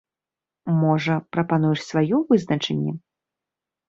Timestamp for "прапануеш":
1.35-1.79